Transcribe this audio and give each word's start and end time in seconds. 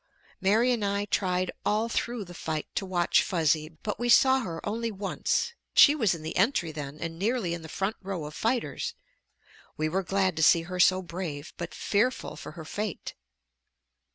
Mary 0.41 0.71
and 0.71 0.83
I 0.83 1.05
tried 1.05 1.51
all 1.63 1.87
through 1.87 2.25
the 2.25 2.33
fight 2.33 2.65
to 2.73 2.87
watch 2.87 3.21
Fuzzy. 3.21 3.69
But 3.83 3.99
we 3.99 4.09
saw 4.09 4.39
her 4.39 4.59
only 4.67 4.89
once; 4.89 5.53
she 5.75 5.93
was 5.93 6.15
in 6.15 6.23
the 6.23 6.35
entry 6.35 6.71
then 6.71 6.97
and 6.99 7.19
nearly 7.19 7.53
in 7.53 7.61
the 7.61 7.69
front 7.69 7.97
row 8.01 8.25
of 8.25 8.33
fighters. 8.33 8.95
We 9.77 9.89
were 9.89 10.01
glad 10.01 10.35
to 10.37 10.41
see 10.41 10.63
her 10.63 10.79
so 10.79 11.03
brave, 11.03 11.53
but 11.55 11.75
fearful 11.75 12.35
for 12.35 12.53
her 12.53 12.65
fate. 12.65 13.13